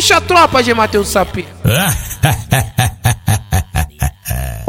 Puxa 0.00 0.16
a 0.16 0.20
tropa 0.22 0.62
G. 0.62 0.72
Matheus 0.72 1.08
Sapir. 1.08 1.44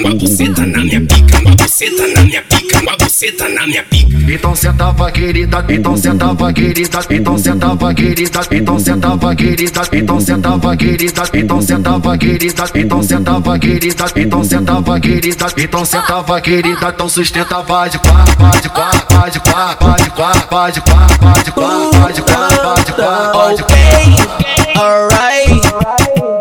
uma 0.00 0.14
buceta 0.14 0.64
na 0.66 0.78
minha 0.78 1.00
pica, 1.00 1.38
uma 1.40 1.54
buceta 1.56 2.06
na 2.14 2.22
minha 2.22 2.42
pica, 2.42 2.80
uma 2.80 2.96
buceta 2.96 3.48
na 3.48 3.66
minha 3.66 3.82
pica. 3.84 4.08
Então 4.32 4.54
sentava 4.54 5.10
querida, 5.10 5.64
então 5.68 5.96
sentava 5.96 6.52
querida, 6.52 7.00
então 7.10 7.38
sentava 7.38 7.94
querida, 7.94 8.50
então 8.52 8.78
sentava 8.78 9.34
querida, 9.34 9.80
então 9.94 10.16
sentava 10.18 10.76
querida, 10.76 11.26
então 11.26 11.62
sentava 11.62 12.18
querida, 12.18 12.54
então 12.66 12.92
sentava 13.02 13.58
querida, 13.58 14.12
então 14.16 14.44
sentava 14.44 15.00
querida, 15.00 15.46
então 15.56 15.84
sentava 15.84 16.40
querida, 16.40 16.88
então 16.94 17.08
sustentava 17.08 17.88
de 17.88 17.98
quá, 17.98 18.24
pá 18.38 18.50
de 18.60 18.68
quá, 18.68 18.90
pá 19.08 19.28
de 19.28 19.40
quá, 19.40 19.76
pá 19.76 19.96
de 19.96 20.10
quá, 20.10 20.32
pá 20.48 20.70
de 20.70 20.80
quá, 20.80 21.00
pá 21.18 21.42
de 21.42 21.50
quá, 21.52 21.90
pá 21.90 22.12
de 22.12 22.22
quá, 22.22 22.48
pá 22.48 22.74
de 22.82 22.92
quá, 22.92 23.30
pá 23.32 23.52
de 23.54 23.62
quá. 23.62 24.48
Alright, 24.78 25.62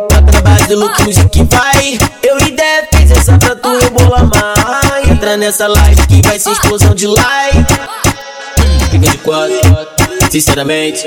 talking 0.09 0.35
about 0.35 0.67
the 0.67 0.75
look 0.75 0.99
music 1.03 1.29
que 1.31 1.43
vai 1.45 1.97
tu 3.67 3.85
eu 3.85 3.91
vou 3.91 4.15
amar. 4.15 5.09
Entra 5.09 5.35
nessa 5.37 5.67
live 5.67 6.07
que 6.07 6.21
vai 6.27 6.39
ser 6.39 6.51
explosão 6.51 6.93
de 6.95 7.07
like. 7.07 7.73
Fica 8.91 9.11
de 9.11 9.17
quatro, 9.19 9.55
sinceramente. 10.31 11.05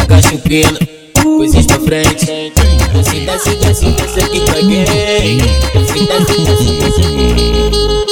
A 0.00 0.06
caixa 0.06 0.34
empina, 0.34 0.78
coisas 1.22 1.66
pra 1.66 1.80
frente. 1.80 2.30
Então 2.30 2.64
tá 2.64 2.70
então 2.74 3.02
desce, 3.02 3.20
desce, 3.20 3.56
desce, 3.56 3.86
desce 3.90 4.20
aqui 4.20 4.40
pra 4.40 4.54
quem? 4.54 4.84
Desce, 4.84 6.06
desce, 6.06 6.40
desce, 6.40 6.72
desce 6.80 7.00
aqui. 7.00 8.11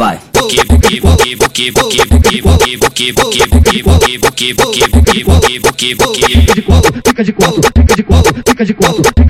Vai. 0.00 0.18
que 0.40 0.62
de 6.54 6.62
que 6.62 7.02
fica 7.02 7.24
que 7.24 7.32
quatro, 7.32 7.60
que 7.72 7.82
de 7.82 7.94
que 7.94 8.12
fica 8.46 8.64
que 8.64 8.74
quatro. 8.74 9.29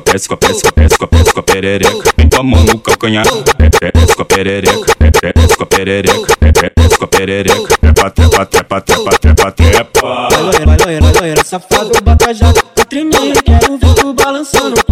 a 0.00 0.12
desce 0.12 0.28
com 0.28 0.34
a 0.34 0.38
desce 0.38 0.98
com 0.98 1.04
a 1.04 1.32
com 1.32 1.40
a 1.40 1.42
perereca. 1.42 2.12
Vem 2.16 2.28
mão 2.42 2.64
no 2.64 2.78
calcanhar, 2.78 3.24
desce 3.24 4.16
com 4.16 4.22
a 4.22 4.24
perereca, 4.24 4.86
desce 5.34 5.56
com 5.56 5.62
a 5.62 5.66
perereca, 5.66 6.72
desce 6.76 6.98
com 6.98 7.04
a 7.04 7.08
perereca. 7.08 7.78
Trepa, 7.80 8.10
trepa, 8.10 8.46
trepa, 8.46 8.80
trepa, 8.80 9.10
trepa, 9.18 9.52
trepa. 9.52 10.28
Loira, 10.40 10.84
loira, 10.84 11.20
loira, 11.20 11.44
safado, 11.44 11.92
bota 12.02 12.34
já 12.34 12.52
tremendo, 12.88 13.42
quero 13.44 13.78
ver 13.78 13.94
tu 13.94 14.12
balançando 14.14 14.89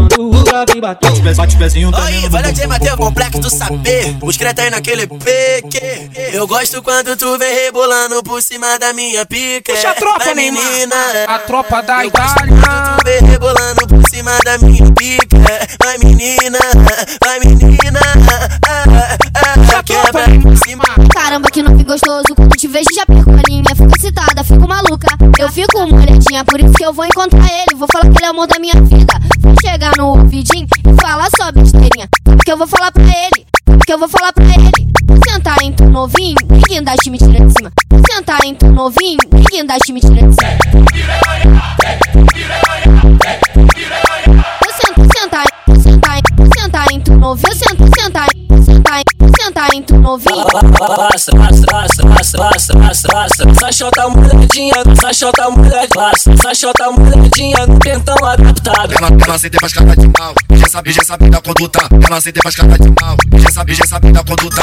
o 0.63 0.67
grave 0.67 0.81
bater 0.81 1.35
Bate 1.37 1.57
o 1.57 1.59
pezinho 1.59 1.91
Aí, 1.95 2.29
valeu 2.29 2.53
de 2.53 2.67
Mateu, 2.67 2.97
complexo 2.97 3.39
do 3.39 3.51
saber. 3.51 4.17
Os 4.23 4.37
creta 4.37 4.63
aí 4.63 4.71
naquele 4.71 5.07
pique 5.07 6.11
Eu 6.33 6.47
gosto 6.47 6.83
quando 6.83 7.17
tu 7.17 7.39
vem 7.39 7.55
rebolando 7.55 8.23
por 8.23 8.43
cima 8.43 8.79
da 8.79 8.93
minha 8.93 9.25
pica 9.27 9.73
Puxa 9.73 9.91
a 9.91 9.95
tropa, 9.95 10.35
menina. 10.35 10.97
A 11.27 11.39
tropa 11.39 11.83
da 11.83 12.05
Eu 12.05 12.11
gosto 12.11 12.37
Itália. 12.37 12.55
quando 12.63 12.99
tu 12.99 13.05
vem 13.05 13.31
rebolando 13.31 13.87
por 13.89 14.09
cima 14.11 14.39
da 14.45 14.59
minha 14.59 14.93
pica 14.93 15.39
Vai 15.83 15.99
menina, 15.99 16.59
vai 17.25 17.41
menina. 17.41 18.01
Ah, 18.67 18.79
ah, 18.85 19.79
ah, 19.79 19.83
Quebra 19.83 20.25
por 20.43 20.57
cima. 20.59 20.85
Caramba, 21.13 21.51
que 21.51 21.63
nome 21.63 21.85
gostoso. 21.85 22.35
Quando 22.35 22.57
te 22.57 22.69
vejo, 22.69 22.89
já 22.95 23.07
perco 23.07 23.31
a 23.31 23.43
linha. 23.49 23.65
Fico 23.75 23.97
excitada, 23.97 24.45
fico 24.45 24.69
maluca. 24.69 25.09
Eu 25.39 25.49
fico 25.53 25.87
molhadinha, 25.87 26.45
por 26.45 26.59
isso 26.59 26.73
que 26.73 26.85
eu 26.85 26.93
vou 26.93 27.05
encontrar 27.05 27.47
ele. 27.47 27.77
Vou 27.77 27.87
falar 27.93 28.11
que 28.11 28.19
ele 28.19 28.25
é 28.25 28.29
o 28.29 28.31
amor 28.33 28.49
da 28.49 28.59
minha 28.59 28.75
vida. 28.83 29.15
Vou 29.39 29.55
chegar 29.63 29.93
no 29.97 30.09
ouvidinho 30.09 30.67
e 30.85 31.01
falar 31.01 31.29
só 31.37 31.53
besteirinha. 31.53 32.09
Porque 32.25 32.51
eu 32.51 32.59
vou 32.59 32.67
falar 32.67 32.91
pra 32.91 33.05
ele. 33.05 33.47
Porque 33.65 33.93
eu 33.93 33.99
vou 34.01 34.09
falar 34.09 34.33
pra 34.33 34.45
ele. 34.45 34.89
Sentar 35.31 35.63
em 35.63 35.73
tu 35.73 35.89
novinho, 35.89 36.35
ninguém 36.51 36.83
dá 36.83 36.95
me 37.09 37.19
tira 37.19 37.47
de 37.47 37.53
cima. 37.53 37.73
Sentar 38.11 38.45
em 38.45 38.55
tu 38.57 38.67
novinho, 38.67 39.19
ninguém 39.33 39.65
dá 39.65 39.77
me 39.89 40.01
tira 40.01 40.27
de 40.27 40.35
cima. 40.35 40.59
Vou 44.61 44.73
sentar, 44.75 45.07
sentar, 45.17 45.47
sentar, 45.81 46.21
sentar 46.59 46.93
em 46.93 47.01
tu 47.01 47.15
novinho. 47.15 47.55
Sentar, 47.55 47.78
novinho. 50.09 50.45
Passa, 50.79 51.33
passa, 51.33 51.67
passa, 51.67 52.03
passa, 52.07 52.39
passa, 52.39 52.79
passa, 52.79 53.09
passa. 53.09 53.55
Sachota 53.61 54.09
molhadinha, 54.09 54.75
sachota 55.01 55.51
molhadinha, 55.51 56.37
sachota 56.43 56.91
molhadinha 56.91 57.67
no 57.67 57.79
pentão 57.79 58.17
adaptado. 58.25 58.95
Ela, 58.95 59.09
ela 59.09 59.39
sente 59.39 59.59
faz 59.61 59.73
cara 59.73 59.95
de 59.95 60.11
mal, 60.19 60.35
já 60.53 60.67
sabe, 60.69 60.93
já 60.93 61.05
sabe 61.05 61.29
da 61.29 61.41
conduta. 61.43 61.89
Ela 62.07 62.21
sente 62.21 62.41
faz 62.43 62.57
cara 62.57 62.79
de 62.79 62.89
mal, 63.03 63.17
já 63.37 63.51
sabe, 63.51 63.75
já 63.75 63.87
sabe 63.87 64.13
da 64.13 64.25
conduta. 64.25 64.63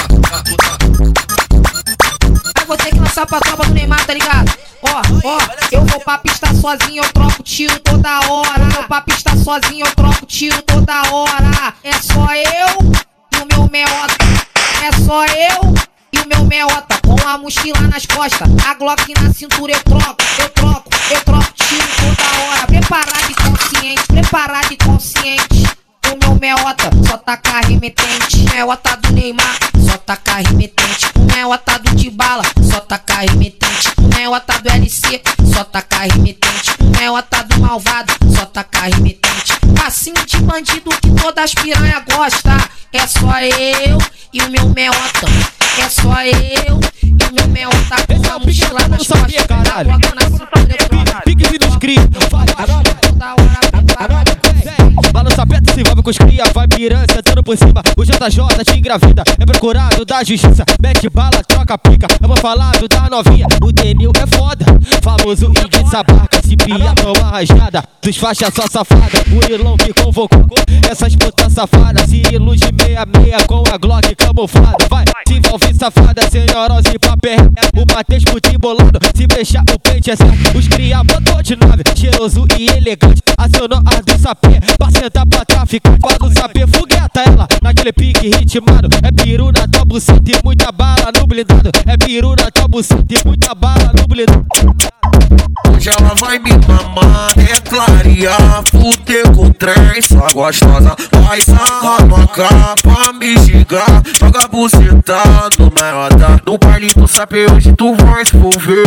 Eu 2.60 2.68
vou 2.68 2.78
ter 2.78 2.90
que 2.90 3.00
lançar 3.00 3.28
pra 3.28 3.40
tropa 3.40 3.66
do 3.66 3.74
Neymar, 3.74 4.04
tá 4.06 4.14
ligado? 4.14 4.52
Ó, 4.82 5.02
ó, 5.24 5.38
eu 5.72 5.86
vou 5.86 6.00
pra 6.00 6.18
pista 6.18 6.48
sozinho, 6.56 7.04
eu 7.04 7.14
troco 7.14 7.44
tiro 7.44 7.80
toda 7.82 8.20
hora. 8.32 8.64
Eu 8.64 8.72
vou 8.72 8.84
pra 8.86 9.02
pista 9.02 9.36
sozinho, 9.38 9.86
eu 9.86 9.96
troco 9.96 10.26
tiro 10.26 10.60
toda 10.64 11.04
hora. 11.12 11.74
É 11.84 11.94
só 11.94 12.26
eu 12.34 12.92
e 13.34 13.44
o 13.44 13.48
meu 13.52 13.70
meota. 13.72 14.55
É 14.84 14.92
só 15.04 15.26
eu 15.26 15.74
e 16.12 16.20
o 16.20 16.28
meu 16.28 16.46
meota. 16.46 16.96
Com 17.06 17.28
a 17.28 17.38
mochila 17.38 17.82
nas 17.82 18.06
costas, 18.06 18.50
a 18.66 18.74
Glock 18.74 19.14
na 19.22 19.34
cintura 19.34 19.74
eu 19.74 19.84
troco, 19.84 20.18
eu 20.40 20.50
troco, 20.50 20.90
eu 21.12 21.22
troco 21.22 21.54
tiro 21.54 21.88
toda 21.98 22.44
hora. 22.44 22.68
Preparado 22.68 23.32
e 23.32 23.36
consciente, 23.36 24.04
preparado 24.08 24.72
e 24.72 24.78
consciente. 24.78 25.66
O 26.12 26.18
meu 26.20 26.36
meota 26.40 26.90
só 27.08 27.18
taca 27.18 27.62
remetente. 27.62 28.46
Meota 28.54 28.96
do 28.98 29.12
Neymar, 29.12 29.58
só 29.80 29.98
taca 29.98 30.36
remetente. 30.36 31.08
O 31.16 31.36
meota 31.36 31.80
do 31.80 31.96
Tibala, 31.96 32.44
só 32.70 32.80
taca 32.80 33.16
remetente. 33.16 33.90
O 33.98 34.16
meota 34.16 34.60
do 34.60 34.70
LC, 34.70 35.22
só 35.54 35.64
taca 35.64 36.00
remetente. 36.00 36.72
Meota 37.00 37.44
do 37.44 37.60
malvado, 37.60 38.14
só 38.36 38.46
taca 38.46 38.82
remetente. 38.82 39.54
Passinho 39.76 40.24
de 40.26 40.38
bandido 40.38 40.90
que 41.02 41.12
todas 41.12 41.46
as 41.46 41.54
piranha 41.56 42.04
gosta. 42.08 42.56
É 42.94 43.08
só 43.08 43.40
eu 43.40 43.98
e 44.36 44.42
o 44.42 44.50
meu 44.50 44.70
meota. 44.70 45.28
É 45.80 45.90
só 45.90 46.22
eu 46.22 46.80
e 47.02 47.24
o 47.24 47.34
meu 47.34 47.48
meota. 47.48 47.96
Tá 48.06 48.14
Esse 48.14 48.30
é 48.30 48.36
o 48.36 48.42
pique 48.42 48.74
lá 48.74 48.88
na 48.90 49.00
sua 49.00 49.18
tá 49.18 49.64
caralho. 49.64 49.92
Piquezinho 51.24 51.60
tá 51.60 51.68
dos 51.68 51.76
gritos, 51.78 52.26
os 56.10 56.18
cria, 56.18 56.44
vai 56.54 56.68
piranha, 56.68 57.06
sentando 57.12 57.44
por 57.44 57.58
cima. 57.58 57.82
O 57.98 58.04
JJ 58.04 58.64
te 58.64 58.78
engravida, 58.78 59.24
é 59.40 59.46
procurado 59.46 60.06
da 60.06 60.24
justiça. 60.24 60.64
Mete 60.82 61.10
bala, 61.10 61.44
troca 61.48 61.78
pica. 61.78 62.08
Eu 62.22 62.28
vou 62.28 62.38
falar 62.38 62.72
do 62.78 62.88
da 62.88 63.10
novinha. 63.10 63.48
O 63.64 63.72
Denil 63.72 64.12
é 64.22 64.28
foda, 64.36 64.66
famoso 65.02 65.52
e 65.52 65.70
de 65.70 65.90
sabaca. 65.90 66.42
Se 66.44 66.56
pia, 66.56 66.94
toma 66.96 67.32
rajada. 67.32 67.84
Dos 68.02 68.18
faixas 68.18 68.54
só 68.54 68.68
safada. 68.68 69.24
O 69.32 69.52
Ilão 69.52 69.78
que 69.78 69.94
convocou 69.94 70.46
essas 70.90 71.16
putas 71.16 71.54
safadas. 71.54 72.10
Se 72.10 72.38
luz 72.38 72.60
de 72.60 72.72
meia-meia 72.72 73.38
com 73.48 73.64
a 73.72 73.78
Glock 73.78 74.16
camuflada. 74.16 74.78
Vai, 74.90 75.06
se 75.28 75.34
envolve 75.36 75.74
safada, 75.74 76.30
senhorosa 76.30 76.90
e 76.94 77.00
papel. 77.00 77.38
O 77.76 77.94
Matheus 77.94 78.24
putinho 78.24 78.60
bolado, 78.60 79.00
se 79.16 79.26
fechar 79.32 79.64
o 79.74 79.80
pente 79.80 80.12
é 80.12 80.16
certo. 80.16 80.58
Os 80.58 80.68
cria 80.68 81.04
botou 81.04 81.42
de 81.42 81.56
nave, 81.56 81.84
cheiroso 81.96 82.46
e 82.58 82.68
elegante. 82.70 83.22
Acionou 83.38 83.80
a 83.80 84.02
do 84.02 84.20
sapê, 84.20 84.60
pra 84.78 84.92
sentar 84.92 85.26
pra 85.26 85.46
traficar. 85.46 85.95
Quando 86.02 86.34
sapê 86.38 86.66
fogueta 86.68 87.22
ela, 87.22 87.48
naquele 87.62 87.94
pique 87.94 88.30
ritmado. 88.30 88.90
É 89.04 89.12
piru 89.12 89.52
na 89.52 89.68
tua 89.68 89.86
buceta 89.86 90.32
e 90.32 90.40
muita 90.44 90.72
bala 90.72 91.12
no 91.18 91.28
blindado. 91.28 91.70
É 91.86 91.98
piru 91.98 92.36
na 92.36 92.52
tua 92.52 92.68
buceta 92.68 93.14
e 93.14 93.28
muita 93.28 93.54
bala 93.56 93.92
no 93.98 94.08
blindado. 94.08 94.46
Hoje 95.70 95.90
ela 95.90 96.16
vai 96.16 96.40
me 96.40 96.52
mamar, 96.68 97.34
é 97.38 97.60
clarear, 97.62 98.64
fuder 98.72 99.32
com 99.36 99.52
trem, 99.52 100.02
só 100.02 100.28
gostosa. 100.34 100.96
Vai 101.26 101.42
sarrar 101.42 102.06
na 102.08 102.28
capa, 102.28 103.14
me 103.14 103.38
gigar, 103.40 104.04
joga 104.20 104.48
buceta 104.48 105.22
no 105.60 105.72
meiota. 105.72 106.42
No 106.46 106.58
baile 106.58 106.88
do 106.96 107.08
sabe 107.08 107.46
hoje 107.52 107.74
tu 107.74 107.96
vai 107.96 108.26
se 108.26 108.36
envolver. 108.36 108.84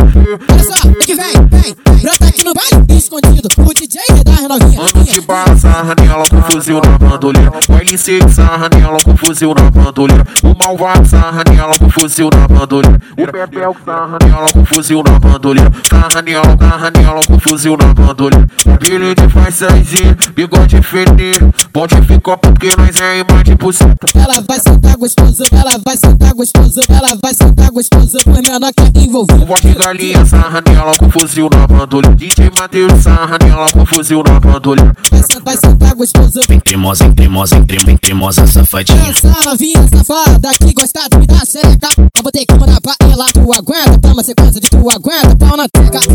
Olha 0.51 0.65
só, 0.65 0.89
o 0.89 0.95
que 0.95 1.15
vem, 1.15 1.33
vem, 1.33 1.77
vem. 1.87 2.03
Brota 2.03 2.25
aqui 2.27 2.45
no 2.45 2.55
baile, 2.55 2.99
escondido. 2.99 3.49
O 3.59 3.75
DJ 3.75 4.01
da 4.25 4.49
novinha. 4.49 4.81
Mano 4.81 5.05
de 5.05 5.21
bala, 5.21 5.57
sarra 5.57 5.95
nela 6.01 6.25
com 6.29 6.43
fuzil 6.43 6.81
na 6.85 6.99
bandolha. 6.99 7.53
Baile 7.69 7.99
seco, 7.99 8.29
sarra 8.29 8.69
nela 8.69 8.99
com 9.05 9.17
fuzil 9.17 9.55
na 9.55 9.71
bandolha. 9.71 10.25
O 10.43 10.55
malvado, 10.55 11.09
sarra 11.09 11.43
nela 11.51 11.73
com 11.79 11.91
fuzil 11.91 12.31
na 12.33 12.49
bandolha. 12.49 13.01
O 13.17 13.33
Pepel, 13.33 13.77
sarra 13.85 14.19
nela 14.25 14.47
com 14.53 14.65
fuzil 14.65 15.03
na 15.03 15.19
bandolha. 15.19 15.71
Sarra 15.89 16.18
nela, 16.23 16.57
sarra 16.59 16.91
nela 16.91 17.21
com 17.27 17.39
fuzil 17.39 17.77
na 17.77 17.95
bandolha. 17.95 18.47
Cabelo 18.65 19.15
de 19.15 19.29
faz 19.29 19.57
saizinho, 19.57 20.17
bigode 20.35 20.81
feninho. 20.83 21.53
Pode 21.73 22.01
ficar 22.03 22.37
porque 22.37 22.71
nós 22.77 23.01
é 23.01 23.21
imã 23.21 23.43
de 23.43 23.55
buceta. 23.55 24.07
Ela 24.15 24.43
vai 24.47 24.59
sentar 24.59 24.97
gostoso, 24.97 25.43
ela 25.53 25.79
vai 25.85 25.97
sentar 25.97 26.33
gostoso, 26.35 26.81
ela 26.89 27.17
vai 27.23 27.35
sentar 27.35 27.71
gostoso. 27.71 28.19
O 28.27 28.31
menor 28.31 28.71
que 28.73 28.99
envolvido. 29.01 29.43
O 29.43 29.47
voz 29.47 29.61
de 29.61 29.75
galinha, 29.75 30.25
sarra 30.25 30.63
nela 30.67 30.93
com 30.99 31.11
fuzil 31.11 31.49
na 31.53 31.67
bandolha. 31.67 32.15
DJ 32.15 32.51
Matheus, 32.59 33.03
sarra 33.03 33.39
nela 33.43 33.67
com 33.73 33.85
fuzil 33.87 34.23
na 34.27 34.41
bandolha. 34.41 34.93
Vai 35.11 35.23
sentar, 35.23 35.43
vai 35.45 35.57
sentar 35.57 35.95
gostoso. 35.95 36.41
Cremosa, 36.65 37.13
cremosa, 37.15 37.65
cremosa, 37.65 37.99
cremosa, 38.01 38.47
safadinha. 38.47 39.11
Essa 39.11 39.29
novinha 39.45 39.89
safada 39.89 40.51
que 40.59 40.73
gosta 40.73 41.01
de 41.11 41.19
me 41.19 41.27
dar 41.27 41.47
seca. 41.47 41.89
Eu 42.17 42.23
botei 42.23 42.45
que 42.45 42.55
mandar 42.55 42.81
pra 42.81 42.95
ela. 43.01 43.27
Tu 43.33 43.53
aguenta, 43.53 43.99
toma 43.99 44.23
sequência 44.23 44.61
de 44.61 44.69
tu 44.69 44.91
aguenta. 44.91 45.37
Pau 45.37 45.57
na 45.57 45.69
teca, 45.69 46.01
Tu 46.09 46.15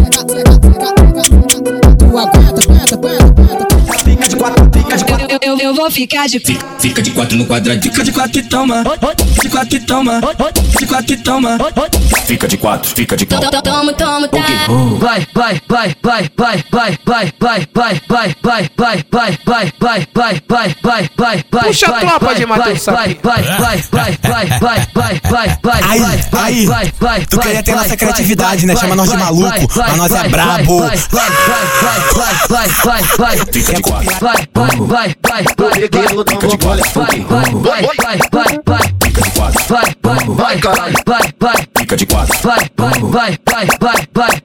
aguenta, 2.18 2.62
aguenta, 2.62 2.96
aguenta. 2.96 3.23
Eu, 5.64 5.74
vou 5.74 5.90
ficar 5.90 6.28
de 6.28 6.42
Fica, 6.42 6.68
fica 6.78 7.02
de 7.02 7.12
quatro 7.12 7.38
no 7.38 7.46
quadradinho. 7.46 7.94
Fica 7.94 8.04
de 8.04 8.12
quatro 8.12 8.38
e 8.38 8.44
toma. 8.44 8.84
De 9.42 9.50
quatro 9.50 9.78
e 9.78 9.80
toma. 9.80 10.22
De 10.78 10.86
quatro 10.86 11.14
e 11.14 11.18
toma. 11.18 11.58
Fica 12.26 12.48
de 12.50 12.58
quatro, 12.58 12.92
fica 12.94 13.16
de 13.16 13.26
quatro. 13.26 13.62
Toma, 13.62 13.94
toma, 13.94 14.28
tá. 14.28 14.40
Vai, 15.00 15.26
vai, 15.34 15.62
vai, 15.66 15.96
vai, 16.04 16.30
vai, 16.36 16.64
vai, 16.74 16.98
vai, 17.06 17.34
vai, 17.40 17.40
vai, 17.40 17.68
vai, 17.74 17.98
vai, 18.10 18.36
vai, 18.44 18.70
vai, 18.82 19.40
vai, 19.46 19.74
vai, 19.80 20.08
vai, 20.14 20.42
vai, 20.46 20.74
vai, 20.84 21.10
vai, 21.16 21.44
vai. 21.50 21.64
Puxa 21.64 21.86
a 21.86 21.92
vai, 21.92 22.02
tropa 22.02 22.26
vai, 22.26 22.36
de 22.36 22.46
Matheus 22.46 22.86
vai, 22.86 22.96
Sapinho. 22.96 23.20
vai, 23.24 23.44
vai, 23.44 23.84
vai, 23.92 24.18
vai, 24.22 24.48
vai, 24.60 24.88
vai, 24.94 25.22
vai, 25.24 25.58
vai, 25.64 25.84
Aí, 25.84 26.00
vai, 26.00 26.44
aí, 26.44 26.66
vai, 26.66 26.94
vai, 27.00 27.26
tu 27.26 27.38
vai, 27.38 27.46
queria 27.46 27.64
ter 27.64 27.72
vai, 27.72 27.76
nossa 27.76 27.88
vai, 27.90 27.98
criatividade, 27.98 28.66
vai, 28.66 28.76
né? 28.76 28.82
Chama 28.82 28.96
nós 28.96 29.10
de 29.10 29.16
vai, 29.16 29.24
maluco, 29.26 29.74
vai, 29.74 29.90
mas 29.90 29.98
nós 29.98 30.12
é 30.12 30.16
vai, 30.16 30.30
brabo. 30.30 30.80
Vai, 30.80 30.98
vai, 30.98 31.30
vai, 31.30 32.38
vai, 32.50 32.68
vai, 32.68 32.68
vai, 32.68 33.04
vai, 33.18 33.38
Fica 33.54 33.74
de 33.74 33.82
quatro. 33.82 34.20
vai, 34.20 34.48
vai, 34.54 34.78
vai, 34.78 35.16
vai, 35.30 35.46
vai, 35.58 35.74
Fica 35.74 36.48
de 36.48 36.58
quatro. 36.58 36.90
vai, 36.94 37.20
vai, 37.22 37.52
vai, 37.54 37.82
vai, 37.84 38.20
vai, 38.32 38.60
vai, 38.66 38.96
Fica 39.04 39.22
de 39.22 39.32
quatro. 39.32 39.64
vai, 39.70 39.96
vai, 40.02 40.26
vai, 40.28 40.58
vai, 40.58 40.94
vai, 41.06 41.34
vai, 41.40 41.68
Fica 41.78 41.96
de 41.96 42.06
quatro. 42.06 42.40
vai, 42.44 42.72
vai, 42.76 43.02
vai, 43.02 43.38
vai, 43.50 43.68
vai, 43.80 44.08
vai 44.14 44.43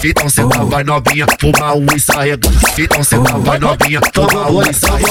fita 0.00 0.28
cê 0.28 0.42
tá 0.48 0.62
vai 0.64 0.84
novinha, 0.84 1.26
fuma 1.40 1.74
um 1.74 1.86
e 1.94 1.98
Fita 1.98 2.94
Então 2.94 3.02
cê 3.02 3.16
tá 3.18 3.36
vai 3.38 3.58
novinha, 3.58 4.00
fuma 4.14 4.50
um 4.50 4.62
e 4.62 4.72
sarrega. 4.72 5.08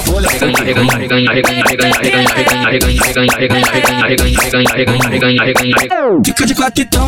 Dica 6.22 6.46
de 6.46 6.56
quatitão. 6.56 7.08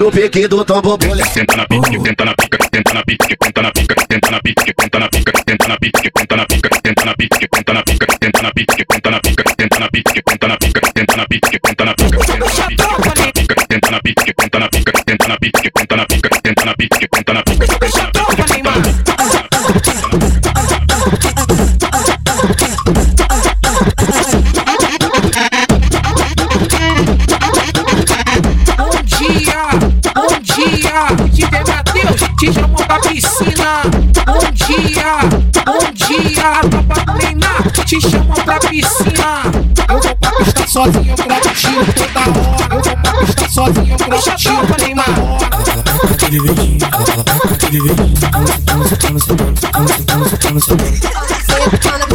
No 0.00 0.10
pique 0.10 0.48
do 0.48 0.64
tombo 0.64 0.96
bolha. 0.96 1.24
Tenta 1.26 1.56
na 1.56 1.66
pique, 1.66 2.02
tenta 2.02 2.24
na 2.24 2.34
pica, 2.34 2.58
tenta 2.70 2.94
na 2.94 3.02
pique, 3.02 3.36
tenta 3.36 3.62
na 3.62 3.70
pica, 3.70 3.94
tenta 4.08 4.30
na 4.30 4.40
pique, 4.40 4.74
tenta 4.74 4.98
na 4.98 5.08
pica, 5.08 5.32
tenta 5.46 5.68
na 5.68 5.76
pique, 5.76 6.02
tenta 6.14 6.36
na 6.36 6.46
pica, 6.46 6.70
tenta 6.82 7.04
na 7.04 7.14
pique, 7.14 7.48
tenta 7.52 7.74
na 7.74 7.82
pica, 7.84 8.06
tenta 8.18 8.42
na 8.42 8.52
pique, 8.52 8.86
tenta 8.86 9.10
na 9.10 9.20
pique 9.20 9.25
pica, 9.26 9.42
tenta 9.56 9.78
na 9.80 9.88
pica, 9.88 10.22
tenta 10.22 10.48
na 10.48 10.56
pica, 10.56 10.80
tenta 10.94 11.16
na 11.16 11.26
pica, 11.26 11.58
tenta 11.62 11.84
na 11.84 11.94
pica, 11.94 12.18
tenta 12.18 12.44
na 12.44 12.60
pica, 12.60 13.54
tenta 13.68 13.90
na 13.90 14.00
pica, 14.00 14.32
tenta 14.36 14.60
na 14.60 14.68
pica, 14.68 14.68
tenta 14.68 14.68
na 14.68 14.68
pica, 14.70 15.02
tenta 15.04 15.28
na 15.28 15.36
pica, 15.38 15.60
tenta 15.70 15.94
na 15.96 16.06
pica, 16.06 16.28
tenta 16.42 16.64
na 16.64 16.74
pica, 16.74 17.08
tenta 17.08 17.32
na 17.34 17.42
pica. 17.42 17.66
Te 32.38 32.52
chamou 32.52 32.76
pra 32.76 32.98
piscina. 33.00 33.82
Bom 34.26 34.38
dia, 34.52 35.20
bom 35.64 35.78
dia, 35.94 36.60
Neymar, 36.70 37.25
te 37.86 38.00
chamou 38.00 38.34
pra 38.44 38.58
piscina. 38.58 39.42
Eu 39.88 40.00
vou 40.02 40.16
pra 40.16 40.32
pista 40.32 40.66
sozinho, 40.66 41.08
eu 41.08 41.14
troco 41.14 41.54
tiro 41.54 41.92
toda 41.92 42.20
hora. 42.20 42.74
Eu 42.74 42.82
vou 42.82 42.96
pra 42.96 43.12
pista 43.24 43.48
sozinho, 43.48 43.92
eu 43.92 43.96
troco 43.96 44.36
tiro 44.36 44.66
pra 44.66 44.76
Neymar. 44.84 45.06
Puxa 51.70 51.94
a 51.94 52.05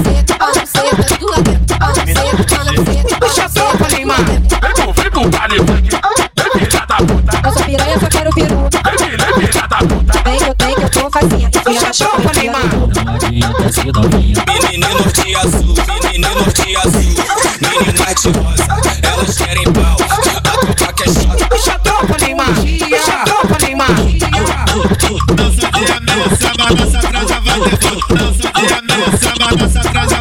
novinha, 11.22 11.50
tropa, 11.94 12.32
Neymar. 12.36 12.64
Menino 14.48 15.12
de 15.12 15.36
azul, 15.36 15.76
menino 16.12 16.46
de 16.54 16.78
azul, 16.78 17.16
menina 17.62 18.14
de 18.14 18.30
rosa, 18.40 18.66
elas 19.04 19.38
querem 19.38 19.72
pau. 19.74 19.98
A 20.36 20.66
pipoca 20.66 21.04
é 21.04 21.08
chata, 21.08 21.48
puxa 21.48 21.80
tropa, 21.80 22.18
Neymar. 22.20 22.54
Puxa 22.56 23.24
tropa, 23.26 23.58
Neymar. 23.66 23.96
Dança 25.36 25.72
de 25.72 25.92
amel, 25.92 26.24
samba, 26.40 26.76
dança, 26.76 27.00
transa, 27.00 27.40
vai 27.42 27.60
ter 27.60 28.16
Dança 28.16 28.52
de 28.52 28.74
amel, 28.74 29.18
samba, 29.18 29.56
dança, 29.58 29.80
transa, 29.80 30.21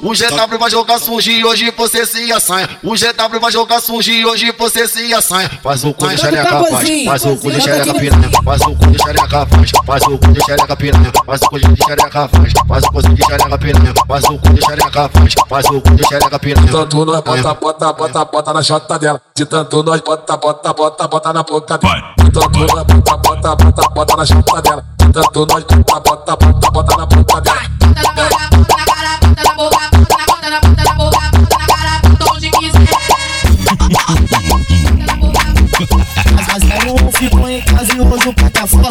o 0.00 0.12
GW 0.12 0.58
vai 0.58 0.70
jogar 0.70 0.98
surgir 1.00 1.44
hoje 1.44 1.72
você 1.76 2.06
se 2.06 2.32
assanha. 2.32 2.68
O 2.84 2.94
GW 2.94 3.40
vai 3.40 3.50
jogar 3.50 3.80
surgir 3.80 4.24
hoje 4.24 4.54
você 4.56 4.86
se 4.86 5.12
assanha. 5.12 5.50
Faz 5.62 5.84
o 5.84 5.92
cu 5.92 6.06
de 6.08 6.16
xereca, 6.16 6.64
faz. 6.64 7.04
Faz 7.04 7.24
o 7.24 7.36
cu 7.36 7.50
de 7.50 7.60
xereca 7.60 7.94
piranha. 7.94 8.30
Faz 8.44 8.62
o 8.62 8.76
cu 8.76 8.86
de 8.86 8.98
xereca, 9.02 9.46
faz. 9.46 9.70
Faz 9.86 10.02
o 10.04 10.18
cu 10.18 10.32
de 10.32 10.44
xereca 10.44 10.76
piranha. 10.76 11.12
Faz 11.26 11.42
o 11.42 11.48
cu 11.48 11.58
de 11.58 11.84
xereca, 11.84 12.28
faz. 12.28 12.52
Faz 12.68 12.84
o 12.84 12.92
cu 12.92 13.02
de 13.02 13.24
xereca 13.24 13.58
piranha. 13.58 13.94
Faz 14.06 14.24
o 14.24 14.38
cu 14.38 14.48
de 14.50 14.64
xereca, 14.64 15.08
faz. 15.08 15.34
Faz 15.48 15.66
o 15.66 15.80
cu 15.80 15.90
de 15.90 16.06
xereca 16.06 16.38
piranha. 16.38 16.72
Tanto 16.72 17.04
nós 17.04 17.20
bota, 17.20 17.54
bota, 17.54 17.92
bota, 17.92 18.24
bota 18.24 18.52
na 18.52 18.62
chota 18.62 18.98
dela. 18.98 19.22
De 19.36 19.44
tanto 19.46 19.82
nós 19.82 20.00
bota, 20.00 20.36
bota, 20.36 20.72
bota, 20.72 21.08
bota 21.08 21.32
na 21.32 21.42
boca 21.42 21.78
dela. 21.78 22.14
De 22.18 22.30
tanto 22.30 22.58
nós 22.58 22.84
bota, 22.84 23.16
bota, 23.16 23.56
bota, 23.56 23.88
bota 23.90 24.16
na 24.16 24.26
chota 24.26 24.62
dela. 24.62 24.84
De 24.98 25.12
tanto 25.12 25.46
nós 25.46 25.64
bota, 25.64 26.00
bota, 26.00 26.36
bota, 26.36 26.70
bota 26.70 26.96
na 26.96 27.07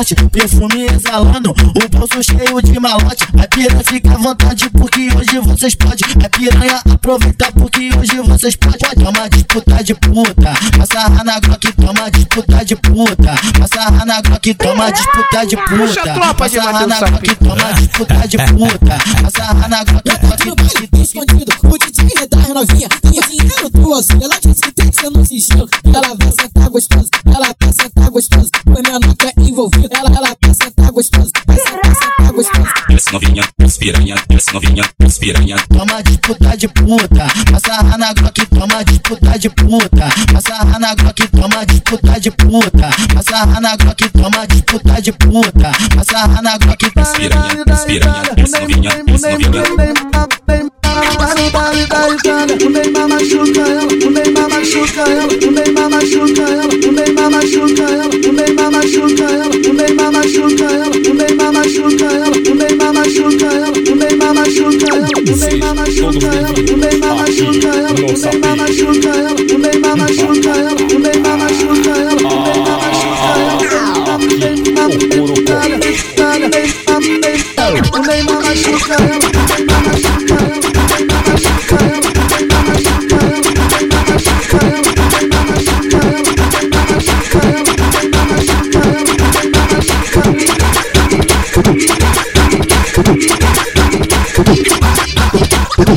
forte 0.07 0.15
Perfume 0.29 0.85
exalando, 0.85 1.51
o 1.51 1.97
bolso 1.97 2.23
cheio 2.23 2.61
de 2.61 2.79
malote 2.79 3.25
A 3.41 3.47
piranha 3.47 3.83
fica 3.83 4.13
à 4.13 4.17
vontade 4.17 4.69
porque 4.69 5.09
hoje 5.15 5.39
vocês 5.39 5.75
podem 5.75 6.07
A 6.23 6.29
piranha 6.29 6.81
aproveita 6.93 7.51
porque 7.51 7.89
hoje 7.97 8.19
vocês 8.21 8.55
podem 8.55 8.77
Toma 9.03 9.29
disputa 9.29 9.83
de 9.83 9.95
puta, 9.95 10.53
passarra 10.77 11.23
na 11.23 11.39
Glock 11.39 11.73
Toma 11.73 12.11
disputa 12.11 12.65
de 12.65 12.75
puta, 12.75 13.35
passarra 13.59 14.05
na 14.05 14.21
Glock 14.21 14.53
Toma 14.53 14.91
disputa 14.91 15.45
de 15.45 15.57
puta, 15.57 16.15
passarra 16.39 16.87
na 16.87 16.99
Glock 16.99 17.35
Toma 17.35 17.73
disputa 17.73 18.27
de 18.27 18.37
puta, 18.37 18.97
passarra 19.23 19.67
na 19.67 19.83
Glock 19.83 20.03
Glock 20.03 20.87
escondido. 21.07 21.53
O 21.63 21.77
DJ 21.77 22.23
é 22.23 22.27
da 22.27 22.53
novinha, 22.53 22.89
tem 23.01 23.21
dinheiro 23.21 23.69
trouxe. 23.69 24.11
Ela 24.21 24.39
disse 24.39 24.61
que 24.61 24.71
tem 24.71 24.89
que 24.89 24.99
ser 24.99 25.09
no 25.09 25.25
sigilo. 25.25 25.67
Ela 25.85 26.15
vai 26.15 26.31
sentar 26.31 26.69
gostosa, 26.69 27.09
ela 27.25 27.53
quer 27.53 27.73
sentar 27.73 27.96
gostosa. 28.17 28.49
O 28.65 28.71
menor 28.71 29.15
quer 29.15 29.33
envolvido, 29.37 29.89
ela, 29.91 30.09
ela 30.09 30.35
quer 30.41 30.55
sentar 30.55 30.91
gostosa. 30.91 31.29
Vai 31.45 31.57
sentar, 31.57 31.95
sentar 31.95 32.33
gostosa. 32.33 32.73
Desce 32.89 33.13
novinha, 33.13 33.43
desce 33.59 33.77
piranha, 33.77 34.15
desce 34.27 34.53
novinha, 34.53 34.89
desce 34.99 35.19
piranha. 35.19 35.57
Toma 35.69 36.01
disputa 36.01 36.57
de 36.57 36.67
puta, 36.67 37.27
passarra 37.51 37.97
na 37.97 38.13
Glock, 38.13 38.45
toma 38.47 38.83
disputa 38.83 39.37
de 39.37 39.49
puta, 39.49 40.09
passarra 40.33 40.79
na 40.79 40.95
Glock, 40.95 41.27
toma 41.27 41.65
disputa 41.65 42.19
de 42.19 42.31
puta, 42.31 42.89
passarra 43.13 43.61
na 43.61 43.75
Glock, 43.75 44.09
toma 44.09 44.47
disputa 44.47 45.01
de 45.01 45.11
puta, 45.11 45.71
passarra 45.95 46.41
na 46.41 46.57
Glock, 46.57 46.91
desce 46.95 47.13
piranha, 47.17 47.65
desce 47.65 47.85
piranha, 47.85 48.33
desce 48.35 48.59
novinha, 48.59 49.03
desce 49.05 49.29
novinha. 49.29 50.17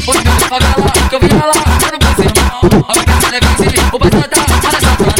Obrigado, 0.06 0.40
favela, 0.50 0.90
que 1.08 1.14
eu 1.14 1.20
vi 1.20 1.28
ela 1.30 1.46
lá 1.46 1.54
no 1.92 1.98
Brasilão. 1.98 2.60
Obrigado, 2.62 3.30
Levizinho, 3.30 3.88
o 3.90 3.98
Brasil 3.98 4.22
tá 4.28 4.36
lá 4.36 4.46
na 4.46 4.70
savana. 4.70 5.10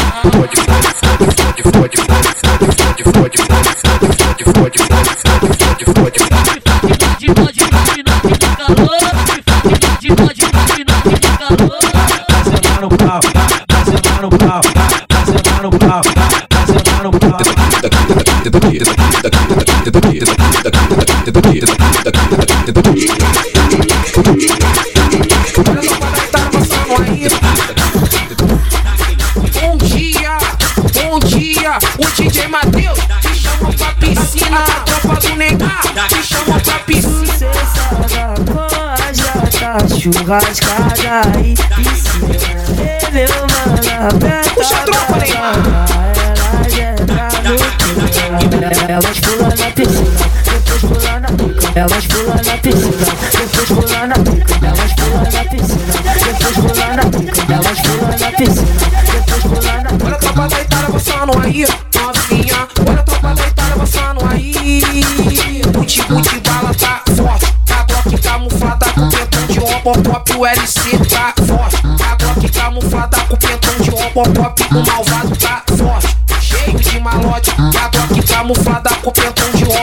Bom 21.41 21.53
dia, 29.79 30.39
bom 30.93 31.19
dia, 31.21 31.79
o 31.99 32.05
DJ 32.15 32.49
Matheus 32.49 32.99
te 33.23 33.35
chama 33.35 33.73
pra 33.73 33.95
piscina, 33.95 34.65
a 34.65 34.81
tropa 34.81 35.15
do 35.21 35.37
negar 35.37 35.81
te 36.09 36.23
chama 36.23 36.61
pra 36.61 36.79
piscina. 36.81 37.21
churrascada 40.01 41.23
E 41.39 41.55
meu 43.13 43.29
mano 43.51 43.91
aperta 44.09 44.51
Puxa 44.55 44.77
a 44.77 44.79
tropa, 44.83 45.17
negar 45.17 45.51
Elas 48.89 49.21
pulam 49.21 49.49
na 49.49 49.71
piscina, 49.73 50.00
Elas 51.75 52.07
pulam 52.07 52.37
na 52.37 52.59
piscina, 52.59 53.07
depois 53.33 53.69
pulam 53.69 54.07
na 54.09 54.15
pica 54.15 54.67
Elas 54.67 54.93
pulam 54.95 55.23
na 55.23 55.45
piscina, 55.45 55.93
depois 56.25 56.57
pulam 56.57 56.97
na 56.97 57.05
pica 57.05 57.53
Elas 57.53 57.81
pulam 57.81 58.19
na 58.19 58.33
piscina, 58.33 58.91
depois 59.07 59.43
pulam 59.43 59.83
na 59.83 59.91
pica 59.91 60.01
Olha 60.01 60.15
a 60.15 60.19
tropa 60.19 60.49
da 60.49 60.71
avançando 60.91 61.39
aí, 61.39 61.65
novinha. 61.95 62.69
Olha 62.89 63.01
a 63.01 63.03
tropa 63.03 63.35
da 63.35 63.65
avançando 63.73 64.21
aí. 64.31 64.83
Gucci, 65.73 66.03
Gucci, 66.03 66.41
bala 66.41 66.75
tá 66.75 67.03
forte. 67.17 67.55
A 67.71 67.83
Glock 67.85 68.19
camuflada 68.23 68.87
com 68.93 69.09
pentão 69.09 69.47
de 69.47 69.61
ombro, 69.61 70.03
pop, 70.03 70.33
o 70.37 70.47
LC 70.47 70.99
tá 71.09 71.35
forte. 71.47 71.77
A 71.85 72.17
Glock 72.17 72.49
camuflada 72.49 73.21
com 73.21 73.37
pentão 73.37 73.75
de 73.81 73.91
ombro, 73.91 74.33
pop, 74.33 74.63
o 74.71 74.87
malvado 74.87 75.37
tá 75.37 75.63
forte. 75.77 76.17
Cheio 76.41 76.79
de 76.79 77.01
malote, 77.01 77.51
a 77.51 77.89
Glock 77.89 78.23
camuflada 78.27 78.91
com 79.03 79.11
pentão 79.13 79.40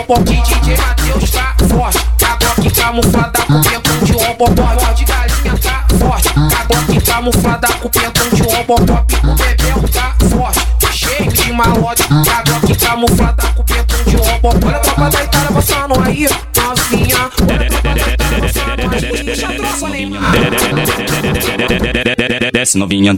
bombom. 0.07 0.23
DJ 0.23 0.77
Matheus 0.77 1.29
tá 1.31 1.53
forte. 1.67 1.99
Cagoque 2.17 2.71
camuflada 2.71 3.41
com 3.45 3.61
pentão 3.61 3.99
de 4.03 4.15
ombom. 4.15 4.55
Boy 4.55 4.93
de 4.95 5.05
galinha 5.05 5.57
tá 5.61 5.85
forte. 5.99 6.33
Cagoque 6.33 7.01
camuflada 7.01 7.67
com 7.73 7.89
pentão 7.89 8.29
de 8.29 8.43
ombom. 8.43 8.85
Pop 8.85 9.15
bebel 9.37 9.83
tá 9.91 10.15
forte. 10.29 10.65
Cheio 10.97 11.29
de 11.31 11.51
malote. 11.51 12.03
Cagoque 12.03 12.75
camuflada 12.75 13.43
com 13.55 13.63
pentão 13.63 14.03
de 14.05 14.15
ombom. 14.17 14.53
Olha 14.65 14.77
a 14.77 14.79
tropa 14.79 15.09
da 15.09 15.23
Itália 15.23 15.51
passando 15.51 15.99
aí. 16.01 16.27
Novinha. 16.77 17.29
Desce 22.51 22.77
novinha. 22.77 23.13
Desce 23.13 23.17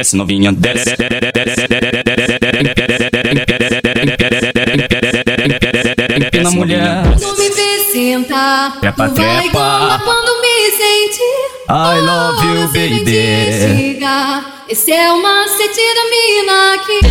desce 0.00 0.16
novinha, 0.16 0.52
desce. 0.52 0.96
Empina 6.16 6.50
mulher. 6.50 7.02
Quando 7.20 7.38
me 7.38 7.48
vê 7.50 7.78
sentar, 7.92 8.80
Trepa, 8.80 9.08
tu 9.08 9.14
vai 9.14 9.42
trepa. 9.42 9.78
gamba 9.78 9.98
quando. 10.04 10.39
I 11.72 12.00
love 12.00 12.42
you, 12.44 12.72
baby. 12.72 14.04
Esse 14.70 14.92
é 14.92 15.12
uma 15.12 15.48
cetiramina 15.48 16.78
que. 16.86 17.00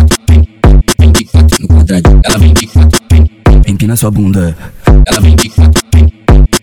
empina 3.91 3.95
sua 3.95 4.11
bunda. 4.11 4.55
Ela 5.07 5.19
vem 5.19 5.35
de 5.35 5.49
quatro, 5.49 5.83
vem, 5.93 6.13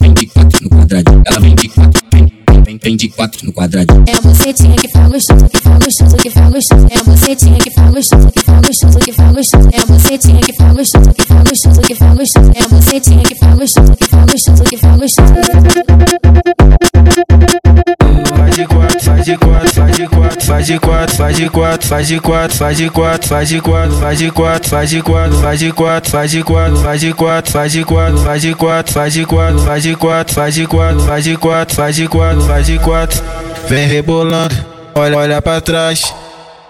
vem 0.01 0.15
de 0.15 0.27
quatro 0.27 0.63
no 0.63 0.71
quadradinho. 0.71 1.23
Ela 1.27 1.41
vem 1.41 1.55
de 1.55 1.69
quatro, 1.69 2.03
vem, 2.13 2.33
vem, 2.65 2.81
vem 2.83 2.97
de 2.97 3.09
quatro 3.09 3.47
no 3.47 3.53
quadradinho. 3.53 4.05
É 4.07 4.17
a 4.17 4.21
bucetinha 4.21 4.77
que 4.77 4.89
faz 4.89 5.09
gostoso, 5.09 5.49
que 5.49 5.59
faz 5.59 5.85
gostoso, 5.85 6.17
que 6.17 6.31
faz 6.31 6.53
gostoso. 6.53 6.87
É 6.91 6.99
a 6.99 7.05
bucetinha 7.05 7.59
que 7.59 7.71
faz 7.71 7.91
gostoso, 7.91 8.31
que 8.31 8.41
faz 8.41 8.67
gostoso, 8.67 8.99
que 8.99 9.13
faz 9.13 9.33
gostoso. 9.35 9.69
É 9.73 9.81
a 9.81 9.87
bucetinha 9.87 10.41
que 10.41 10.53
faz 10.55 10.77
gostoso, 10.77 11.15
que 11.15 11.23
faz 11.27 11.49
gostoso, 11.49 11.81
que 11.81 11.95
faz 11.95 12.17
gostoso. 12.17 12.53
É 12.55 12.63
a 12.63 12.69
bucetinha 12.69 13.23
que 13.23 13.35
faz 13.35 13.59
gostoso, 13.59 13.97
que 13.97 14.05
faz 14.05 14.33
gostoso, 14.33 14.65
que 14.65 14.77
faz 14.77 14.97
gostoso. 14.97 15.35
Faz 18.37 18.55
de 18.57 18.67
quatro, 18.67 19.01
faz 19.01 19.25
de 19.25 19.37
quatro, 19.37 19.78
faz 19.99 20.67
de 20.67 20.79
quatro, 20.79 21.17
faz 21.17 21.37
de 21.37 21.49
quatro, 21.49 21.87
faz 21.89 22.09
de 22.09 22.21
quatro, 22.21 22.57
faz 22.57 22.79
de 22.79 22.91
quatro, 22.91 23.29
faz 23.29 23.49
de 23.49 23.61
quatro, 23.61 23.97
faz 23.99 24.19
de 24.19 24.31
quatro, 24.31 24.69
faz 24.69 24.91
de 24.91 25.03
quatro, 25.03 25.39
faz 25.39 25.61
de 25.61 25.73
quatro, 25.73 26.11
faz 26.11 26.31
de 26.31 26.43
quatro, 26.43 26.83
faz 26.83 27.01
de 27.01 27.15
quatro, 27.15 27.53
faz 27.53 27.63
de 27.63 27.75
quatro, 27.75 28.15
faz 28.15 28.41
de 28.43 28.55
quatro, 28.55 28.95
faz 28.95 29.13
de 29.13 29.27
quatro, 29.27 29.65
faz 29.65 29.85
de 29.85 29.97
quatro, 29.97 30.35
faz 30.35 30.55
de 30.55 30.67
quatro, 30.67 31.05
faz 31.05 31.25
de 31.25 31.37
quatro, 31.37 31.75
faz 31.75 31.97
de 31.97 32.09
quatro, 32.09 32.43
faz 32.43 32.67
de 32.67 32.79
quatro, 32.79 33.25
vem 33.69 33.87
rebolando, 33.89 34.55
olha, 34.95 35.17
olha 35.17 35.43
pra 35.43 35.61
trás. 35.61 36.28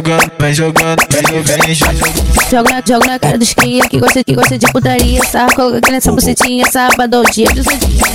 jogando, 0.00 0.30
vem 0.38 0.54
jogando, 0.54 1.02
vem, 1.10 1.42
vem 1.42 1.74
jogando. 1.74 2.50
Joga 2.50 2.70
na, 2.70 2.82
joga 2.86 3.06
na 3.06 3.18
cara 3.18 3.38
dos 3.38 3.52
cria 3.52 3.86
que 3.86 3.98
gosta, 3.98 4.24
que 4.24 4.34
gosta 4.34 4.58
de 4.58 4.66
putaria. 4.72 5.22
Sarra, 5.24 5.54
coloca 5.54 5.78
aqui 5.78 5.90
nessa 5.90 6.10
bucetinha, 6.10 6.64
sábado 6.70 7.14
ao 7.16 7.24
dia. 7.24 7.46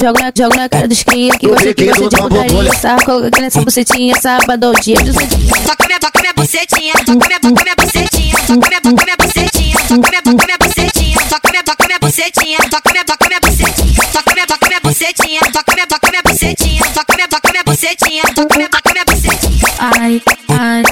Joga 0.01 0.19
na, 0.19 0.31
joga 0.35 0.55
na 0.55 0.69
cara 0.69 0.87
dos 0.87 1.03
cria 1.03 1.31
que 1.37 1.47
gosta, 1.47 1.73
que 1.73 1.85
gosta 1.85 2.09
de 2.09 2.17
putaria. 2.17 2.73
Sarra, 2.73 3.05
coloca 3.05 3.27
aqui 3.27 3.41
nessa 3.41 3.61
bucetinha, 3.61 4.15
sábado 4.19 4.63
ao 4.65 4.73
dia. 4.73 4.97
Toca 4.97 5.85
minha, 5.85 5.99
toca 5.99 6.21
minha 6.21 6.33
bucetinha, 6.33 6.93
toca 6.93 7.27
minha, 7.27 7.39
toca 7.39 7.63
minha 7.63 7.75
bucetinha, 7.75 8.35
toca 8.47 8.67
minha, 8.67 8.81
toca 8.81 9.05
minha 9.05 9.17
bucetinha, 9.17 9.77
toca 9.87 10.09
minha, 10.09 10.21
toca 10.21 10.45
minha 10.55 10.57
bucetinha, 10.57 11.27
toca 11.29 11.49
minha, 11.51 11.63
toca 11.63 11.85
minha 11.85 11.99
bucetinha, 12.01 12.57
toca 12.69 12.89
minha, 12.91 13.05
toca 13.05 13.25
minha 13.27 13.29
bucetinha, 13.29 13.99
toca 14.11 14.33
minha, 14.33 14.45
toca 14.45 14.67
minha 14.67 14.81
bucetinha, 14.81 15.39
toca 15.53 15.73
minha, 15.75 15.87
toca 15.87 16.09
minha 16.09 16.23
bucetinha, 16.23 16.81
toca 16.93 17.15
minha, 17.15 17.27
toca 17.27 17.51
minha 17.51 17.63
bucetinha, 17.63 18.23
toca 18.33 18.55
minha, 18.55 18.69
toca 18.69 18.91
minha 18.91 19.05
bucetinha. 19.05 19.65
Ai, 19.79 20.21
ai, 20.49 20.83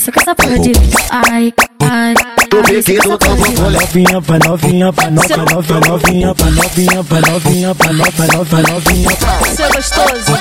só 0.00 0.10
que 0.10 0.18
essa 0.18 0.34
porra 0.34 0.58
de 0.58 0.72
ai, 1.10 1.52
ai. 1.80 2.14
Novinha, 2.54 4.20
vai 4.20 4.38
novinha, 4.38 4.92
vai 4.92 5.10
novinha, 5.10 5.36
novinha, 5.50 5.80
novinha, 5.80 6.34
vai 6.34 6.50
novinha, 6.50 7.02
vai 7.02 7.20
novinha, 7.20 7.74
vai 7.74 7.92
novinha, 7.92 8.44
vai 8.44 8.62
novinha. 8.62 9.10
Seu 9.54 9.68
gostoso, 9.70 10.38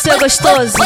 seu 0.00 0.18
gostoso, 0.18 0.78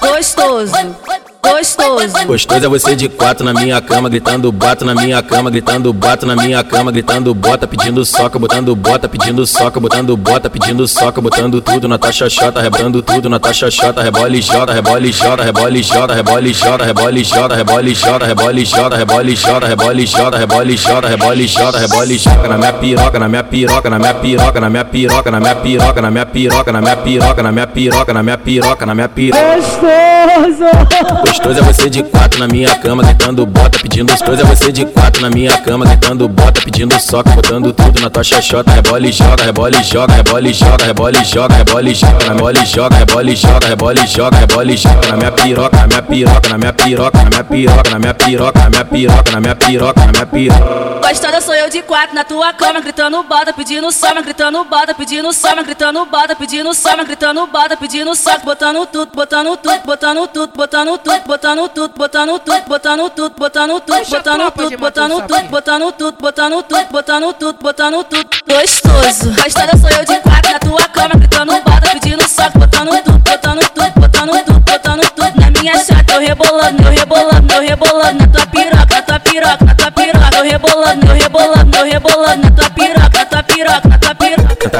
gostoso. 0.00 1.21
Gostoso. 1.44 2.24
Gostoso 2.24 2.64
é 2.64 2.68
você 2.68 2.94
de 2.94 3.08
quatro 3.08 3.44
na 3.44 3.52
minha 3.52 3.80
cama, 3.80 4.08
gritando 4.08 4.52
bato 4.52 4.84
na 4.84 4.94
minha 4.94 5.20
cama, 5.20 5.50
gritando 5.50 5.92
bato 5.92 6.24
na 6.24 6.36
minha 6.36 6.62
cama, 6.62 6.92
gritando 6.92 7.34
bota, 7.34 7.66
pedindo 7.66 8.04
soca, 8.04 8.38
botando 8.38 8.76
bota, 8.76 9.08
pedindo 9.08 9.44
soca, 9.44 9.80
botando 9.80 10.16
bota, 10.16 10.48
pedindo 10.48 10.86
soca, 10.86 11.20
botando 11.20 11.60
tudo 11.60 11.88
na 11.88 11.98
taxa 11.98 12.30
chota, 12.30 12.60
rebrando 12.62 13.02
tudo 13.02 13.28
na 13.28 13.40
taxa 13.40 13.68
chota, 13.72 14.02
rebole 14.02 14.40
jota, 14.40 14.72
rebole 14.72 15.10
jota, 15.10 15.42
rebole 15.42 15.82
jota, 15.82 16.14
rebole 16.14 16.52
jota, 16.52 16.84
rebole 16.84 17.24
jota, 17.24 17.56
rebole 17.56 17.94
jota, 17.94 18.26
rebole 18.26 18.64
jota, 18.64 18.96
rebole 18.96 19.34
jota, 19.36 19.66
rebole 19.66 20.06
jota, 20.06 20.38
rebole 20.38 20.76
jota, 20.76 21.08
rebole 21.08 21.46
jota, 21.48 21.78
rebole 21.78 22.18
jota, 22.18 22.48
na 22.48 22.58
minha 22.58 22.72
piroca, 22.72 23.18
na 23.18 23.28
minha 23.28 23.42
piroca, 23.42 23.90
na 23.90 23.98
minha 23.98 24.14
piroca, 24.14 24.60
na 24.60 24.70
minha 24.70 24.84
piroca, 24.84 25.30
na 25.30 25.40
minha 25.40 25.56
piroca, 25.56 26.02
na 26.02 26.10
minha 26.10 26.26
piroca, 26.26 26.72
na 26.72 26.80
minha 26.80 26.96
piroca, 26.96 27.42
na 27.42 27.52
minha 27.52 27.66
piroca, 27.66 28.12
na 28.12 28.22
minha 28.22 28.38
piroca, 28.38 28.86
na 28.86 28.94
minha 28.94 29.08
piroca. 29.08 29.42
Gostoso! 29.56 31.31
Gostoso 31.32 31.60
é 31.60 31.62
você 31.62 31.88
de 31.88 32.02
quatro 32.02 32.38
na 32.38 32.46
minha 32.46 32.74
cama, 32.74 33.02
gritando 33.02 33.46
bota, 33.46 33.78
pedindo 33.78 34.12
gostoso 34.12 34.42
é 34.42 34.44
você 34.44 34.70
de 34.70 34.84
quatro 34.84 35.22
na 35.22 35.30
minha 35.30 35.56
cama, 35.56 35.86
gritando 35.86 36.28
bota, 36.28 36.60
pedindo 36.60 37.00
soca, 37.00 37.30
botando 37.30 37.72
tudo 37.72 38.02
na 38.02 38.10
tua 38.10 38.22
xoxota, 38.22 38.70
rebole 38.70 39.08
e 39.08 39.12
joga, 39.12 39.42
rebole 39.42 39.78
e 39.78 39.82
joga, 39.82 40.12
rebole 40.12 40.50
e 40.50 40.52
joga, 40.52 40.84
rebole 40.84 41.18
e 41.18 41.24
joga, 41.24 41.54
rebole 41.56 41.90
e 41.90 41.94
joga, 41.94 42.26
na 42.26 42.34
rebole 42.34 42.60
e 42.60 42.66
joga, 42.66 42.96
rebole 42.96 43.32
e 43.32 43.36
joga, 43.36 43.66
rebole 43.66 44.02
e 44.02 44.06
joga, 44.06 44.36
rebole 44.36 44.74
e 44.74 44.76
joga, 44.76 45.08
na 45.08 45.16
minha 45.16 45.32
piroca, 45.32 45.76
na 45.78 45.86
minha 45.86 46.02
piroca, 46.02 46.48
na 46.50 46.58
minha 46.58 46.72
piroca, 46.74 47.22
na 47.22 47.28
minha 47.28 47.44
piroca, 47.44 47.90
na 47.90 47.98
minha 47.98 48.14
piroca, 48.14 48.60
na 48.60 48.68
minha 48.68 48.84
piroca, 48.84 49.30
na 49.30 49.40
minha 49.40 49.56
piroca, 49.56 50.00
na 50.04 50.12
minha 50.12 50.26
piroca. 50.26 50.92
Gostosa 51.08 51.40
sou 51.40 51.54
eu 51.54 51.68
de 51.70 51.82
quatro 51.82 52.14
na 52.14 52.24
tua 52.24 52.52
cama, 52.52 52.80
gritando 52.80 53.22
bota, 53.22 53.52
pedindo 53.52 53.90
soma, 53.90 54.22
gritando 54.22 54.64
bota, 54.64 54.94
pedindo 54.94 55.32
soma, 55.32 55.62
gritando 55.62 56.04
bota, 56.06 56.36
pedindo 56.36 56.74
soma, 56.74 57.04
gritando 57.04 57.46
bota, 57.46 57.76
pedindo 57.76 58.14
soca, 58.14 58.38
botando 58.44 58.86
tudo, 58.86 59.10
botando 59.14 59.56
tudo, 59.56 59.80
botando 59.84 60.28
tudo, 60.28 60.52
botando 60.54 60.98
tudo, 60.98 61.21
botando 61.26 61.68
tudo, 61.68 61.94
botando 61.96 62.38
tudo, 62.38 62.62
botando 62.66 63.10
tudo, 63.10 63.34
botando 63.36 63.80
tudo, 63.80 64.04
botando 64.06 64.50
tudo, 64.52 64.78
botando 64.78 65.22
tudo, 65.22 65.48
botando 65.48 65.92
tudo, 65.92 66.16
botando 66.20 66.62
tudo, 66.62 66.86
botando 66.90 67.32
tudo, 67.34 67.58
botando 67.60 68.04
tudo. 68.04 68.28
Gostoso. 68.48 69.30
Gostosa 69.30 69.76
sou 69.78 69.90
eu 69.90 70.04
de 70.04 70.20
quatro 70.20 70.52
na 70.52 70.58
tua 70.58 70.88
cama, 70.88 71.14
gritando 71.16 71.52
bota, 71.52 71.90
pedindo 71.92 72.28
soca, 72.28 72.58
botando 72.58 73.02
tudo, 73.02 73.18
botando 73.18 73.60
tudo, 73.70 74.00
botando 74.00 74.44
tudo, 74.44 74.60
botando 74.60 75.10
tudo. 75.10 75.40
Na 75.40 75.50
minha 75.50 75.84
chata 75.84 76.14
eu 76.14 76.20
rebolando, 76.20 76.82
eu 76.82 76.90
rebolando, 76.90 77.54
eu 77.54 77.62
rebolando. 77.62 78.18
Na 78.18 78.26
tua 78.26 78.46
piroca, 78.46 78.94
na 78.94 79.02
tua 79.02 79.20
piroca, 79.20 79.64
na 79.64 79.74
tua 79.74 79.90
piroca, 79.90 80.36
eu 80.36 80.44
rebolando, 80.44 81.06
eu 81.06 81.14
rebolando, 81.14 81.76
eu 81.76 81.84
rebolando 81.84 82.51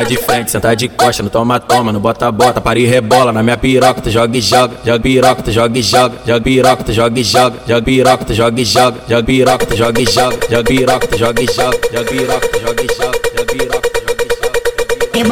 Sentar 0.03 0.07
de 0.07 0.17
frente, 0.17 0.51
sentar 0.51 0.77
de 0.77 0.89
costa, 0.89 1.23
no 1.23 1.31
toma, 1.31 1.61
toma, 1.61 1.93
no 1.93 2.01
bota, 2.01 2.31
bota, 2.33 2.61
para 2.61 2.79
e 2.79 2.85
rebola. 2.85 3.33
Na 3.33 3.43
minha 3.43 3.57
piroca, 3.57 4.01
tu 4.01 4.11
joga 4.11 4.37
e 4.37 4.41
joga, 4.41 4.75
joga 4.85 4.99
piroca, 4.99 5.43
tu 5.43 5.53
joga 5.53 5.79
e 5.79 5.83
joga, 5.83 6.17
joga 6.27 6.41
piroca, 6.41 6.85
tu 6.85 6.93
joga 6.93 7.21
e 7.21 7.23
joga, 7.23 7.59
joga 7.67 7.83
piroca, 7.83 8.25
tu 8.25 8.35
joga 8.35 8.61
e 8.61 8.65
joga, 8.65 8.99
joga 9.09 9.23
piroca, 9.23 9.67
tu 9.67 9.77
joga 9.77 10.01
e 10.01 10.05
joga, 10.05 10.39
joga 10.51 10.65
piroca, 10.65 11.07
tu 11.07 11.19
joga 11.19 11.43
e 11.43 11.47
joga, 11.47 11.79
joga 11.93 12.11
piroca, 12.11 12.49
tu 12.49 12.61
joga 12.61 12.83
e 12.83 12.87
joga, 12.89 13.52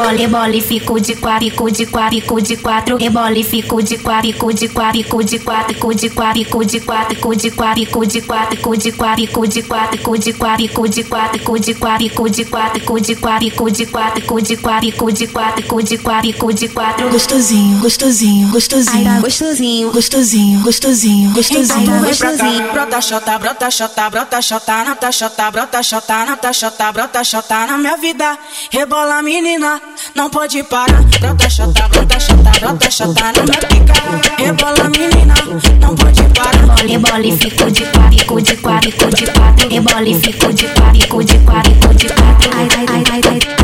joga 0.00 0.18
piroca, 0.18 0.40
tu 0.40 0.40
joga 0.40 0.50
e 0.50 0.50
joga. 0.50 0.50
Rebola, 0.50 0.50
rebola 0.50 0.56
e 0.56 0.60
fico 0.60 1.00
de 1.00 1.14
quatro, 1.16 1.50
fico 1.50 1.70
de 1.70 1.86
quatro, 1.86 2.20
fico 2.20 2.40
de 2.40 2.56
quatro. 2.56 2.96
Rebola 2.96 3.38
e 3.38 3.44
fico 3.44 3.82
de 3.82 3.98
quatro, 3.98 4.32
fico 4.32 4.52
de 4.54 4.68
quatro, 4.68 4.98
fico 4.98 5.24
de 5.24 5.38
quatro, 5.38 5.74
fico 5.74 5.94
de 5.94 6.10
quatro, 6.10 6.36
fico 6.36 6.56
de 6.56 6.80
quatro, 6.80 7.06
fico 7.06 7.36
de 7.36 7.50
quatro, 7.50 7.86
fico 7.86 8.76
de 8.76 8.92
quatro, 8.92 9.26
fico 9.26 9.48
de 9.48 9.62
quatro, 9.62 9.96
fico 9.96 10.18
de 10.18 10.24
quatro, 10.24 10.68
fico 10.68 10.80
de 10.80 11.04
quatro, 11.04 11.28
fico 11.30 11.58
de 11.60 11.74
quatro, 11.74 12.08
fico 12.10 12.30
de 12.30 12.44
quatro, 12.44 12.80
fico 12.80 13.00
de 13.00 13.16
quatro, 13.16 13.50
fico 13.50 13.70
de 13.70 13.86
quatro, 13.86 14.20
fico 14.20 14.40
de 14.40 14.56
quatro, 14.56 14.56
fico 14.56 14.56
de 14.56 14.56
quatro, 14.56 14.92
fico 14.92 15.12
de 15.12 15.26
quatro, 15.26 15.62
fico 15.62 15.82
de 15.82 15.98
quatro, 15.98 16.32
fico 16.32 16.52
de 16.52 16.68
quatro. 16.68 17.10
Gostosinho, 17.10 17.78
gostosinho, 17.80 18.48
gostosinho, 18.48 19.20
gostosinho, 19.20 19.90
gostosinho, 19.90 20.60
gostosinho, 20.60 21.30
gostosinho. 21.32 21.82
Então 21.82 22.36
cá, 22.36 22.72
brota 22.72 23.00
xota, 23.00 23.38
brota 23.38 23.70
xota, 23.70 24.10
brota 24.10 24.42
xota, 24.42 24.84
na 24.84 24.94
tá 24.96 25.12
xota, 25.12 25.50
brota 25.50 25.82
xota, 25.82 26.24
na 26.24 26.36
tá 26.36 26.52
xota, 26.52 26.92
brota 26.92 27.24
xota 27.24 27.66
na 27.66 27.78
minha 27.78 27.96
vida. 27.96 28.38
Rebola 28.70 29.22
menina, 29.22 29.80
não 30.14 30.30
pode 30.30 30.62
parar. 30.64 31.02
Brota 31.20 31.48
xota, 31.50 31.88
brota 31.88 32.20
xota, 32.20 32.50
brota 32.60 32.90
xota 32.90 33.32
na 33.32 33.42
minha 33.42 33.60
pica. 33.68 33.92
Rebola 34.38 34.88
menina, 34.88 35.34
não 35.80 35.94
pode 35.94 36.22
parar. 36.34 36.76
Rebola 36.86 37.26
e 37.26 37.36
fico 37.36 37.70
de 37.70 37.84
quatro, 37.86 38.42
de 38.42 38.56
quatro, 38.56 39.10
de 39.10 39.26
quatro. 39.26 39.68
Rebola 39.68 40.20
fico 40.20 40.52
de 40.52 40.66
quatro, 40.68 41.24
de 41.24 41.38
quatro, 41.38 41.94
de 41.94 42.08
quatro. 42.08 42.50
Ai, 42.56 42.68
ai, 42.76 42.86
ai, 42.88 43.04
ai, 43.10 43.20
ai, 43.30 43.59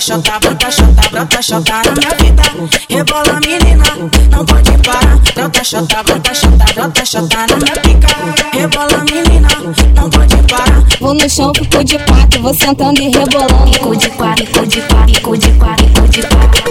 Brota 0.00 0.16
xota, 0.16 0.38
brota 0.40 0.70
xota, 0.70 1.10
brota 1.10 1.42
na 1.84 1.92
minha 1.92 2.10
vida. 2.22 2.42
Rebola 2.88 3.38
menina, 3.46 3.84
não 4.30 4.46
pode 4.46 4.72
parar. 4.78 5.18
Brota 5.34 5.62
xota, 5.62 6.02
brota 6.02 6.34
xota, 6.34 6.72
brota 6.74 7.04
xota 7.04 7.36
na 7.46 7.56
minha 7.56 7.76
pica. 7.82 8.08
Rebola 8.50 9.04
menina, 9.12 9.48
não 9.94 10.08
pode 10.08 10.36
parar. 10.48 10.82
Vou 11.00 11.12
no 11.12 11.28
chão, 11.28 11.52
fico 11.54 11.84
de 11.84 11.98
quatro, 11.98 12.40
vou 12.40 12.54
sentando 12.54 12.98
e 12.98 13.10
rebolando. 13.10 13.72
Fico 13.74 13.94
de 13.94 14.08
quatro, 14.08 14.46
fico 14.46 14.66
de 14.66 14.80
quatro, 14.80 15.14
fico 15.14 15.36
de 15.36 15.52
quatro, 15.52 15.86
fico 15.86 16.08
de 16.08 16.22
quatro. 16.22 16.64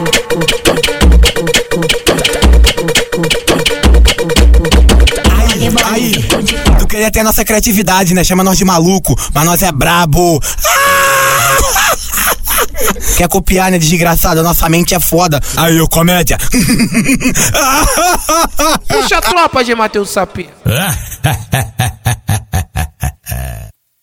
Aí, 5.85 6.13
tu 6.79 6.87
queria 6.87 7.11
ter 7.11 7.19
a 7.19 7.23
nossa 7.23 7.45
criatividade, 7.45 8.15
né? 8.15 8.23
Chama 8.23 8.43
nós 8.43 8.57
de 8.57 8.65
maluco, 8.65 9.15
mas 9.35 9.45
nós 9.45 9.61
é 9.61 9.71
brabo. 9.71 10.41
Quer 13.17 13.27
copiar, 13.27 13.71
né, 13.71 13.77
desgraçado? 13.77 14.41
Nossa 14.43 14.69
mente 14.69 14.95
é 14.95 14.99
foda. 14.99 15.39
Aí, 15.57 15.79
ô 15.81 15.87
comédia. 15.87 16.37
Puxa 18.87 19.17
a 19.17 19.21
tropa 19.21 19.63
de 19.63 19.75
Matheus 19.75 20.09
Sapê. 20.09 20.49